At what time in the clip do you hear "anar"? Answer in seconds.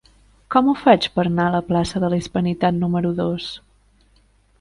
1.29-1.45